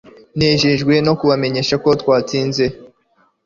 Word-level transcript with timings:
Nejejwe 0.37 0.93
no 1.05 1.13
kubamenyesha 1.19 1.75
ko 1.83 1.89
twatsinze 2.01 2.65